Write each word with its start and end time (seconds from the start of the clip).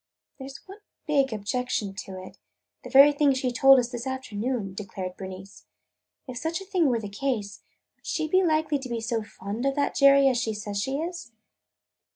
"There 0.39 0.49
's 0.49 0.57
one 0.67 0.79
big 1.05 1.31
objection 1.31 1.93
to 1.93 2.19
it– 2.19 2.39
the 2.83 2.89
very 2.89 3.11
thing 3.11 3.33
she 3.35 3.51
told 3.51 3.77
us 3.77 3.91
this 3.91 4.07
afternoon," 4.07 4.73
declared 4.73 5.15
Bernice. 5.15 5.67
"If 6.27 6.39
such 6.39 6.59
a 6.59 6.65
thing 6.65 6.87
were 6.87 6.99
the 6.99 7.07
case, 7.07 7.61
would 7.97 8.07
she 8.07 8.27
be 8.27 8.41
likely 8.43 8.79
to 8.79 8.89
be 8.89 8.99
so 8.99 9.21
fond 9.21 9.63
of 9.63 9.75
that 9.75 9.93
Jerry 9.93 10.27
as 10.27 10.39
she 10.39 10.55
says 10.55 10.81
she 10.81 10.97
is?" 10.97 11.33